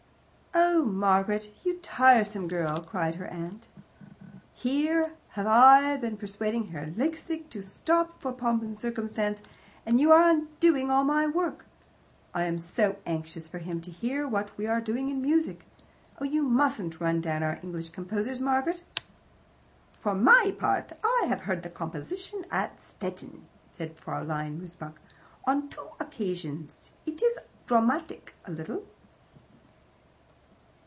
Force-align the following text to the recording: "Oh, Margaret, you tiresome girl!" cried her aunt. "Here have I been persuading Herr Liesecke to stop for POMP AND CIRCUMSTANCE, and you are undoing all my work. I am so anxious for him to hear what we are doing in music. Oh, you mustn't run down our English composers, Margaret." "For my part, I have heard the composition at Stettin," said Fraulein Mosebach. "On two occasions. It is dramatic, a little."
"Oh, 0.53 0.83
Margaret, 0.83 1.49
you 1.63 1.77
tiresome 1.81 2.47
girl!" 2.49 2.81
cried 2.81 3.15
her 3.15 3.27
aunt. 3.27 3.67
"Here 4.53 5.13
have 5.29 5.47
I 5.47 5.95
been 5.97 6.17
persuading 6.17 6.67
Herr 6.67 6.87
Liesecke 6.87 7.49
to 7.51 7.61
stop 7.61 8.19
for 8.19 8.33
POMP 8.33 8.63
AND 8.63 8.79
CIRCUMSTANCE, 8.79 9.39
and 9.85 9.99
you 10.01 10.11
are 10.11 10.27
undoing 10.29 10.91
all 10.91 11.03
my 11.05 11.25
work. 11.25 11.65
I 12.33 12.43
am 12.43 12.57
so 12.57 12.97
anxious 13.05 13.47
for 13.47 13.59
him 13.59 13.79
to 13.81 13.91
hear 13.91 14.27
what 14.27 14.57
we 14.57 14.65
are 14.67 14.81
doing 14.81 15.09
in 15.09 15.21
music. 15.21 15.63
Oh, 16.19 16.25
you 16.25 16.43
mustn't 16.43 16.99
run 16.99 17.21
down 17.21 17.43
our 17.43 17.59
English 17.63 17.89
composers, 17.91 18.41
Margaret." 18.41 18.83
"For 20.01 20.13
my 20.13 20.53
part, 20.57 20.91
I 21.03 21.27
have 21.29 21.41
heard 21.41 21.63
the 21.63 21.69
composition 21.69 22.45
at 22.49 22.81
Stettin," 22.81 23.45
said 23.67 23.95
Fraulein 23.97 24.59
Mosebach. 24.59 24.99
"On 25.45 25.69
two 25.69 25.89
occasions. 25.99 26.91
It 27.05 27.21
is 27.21 27.37
dramatic, 27.67 28.33
a 28.45 28.51
little." 28.51 28.83